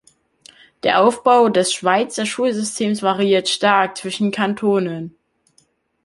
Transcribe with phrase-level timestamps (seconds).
[0.81, 5.15] Der Aufbau des Schweizer Schulsystems variiert stark zwischen Kantonen.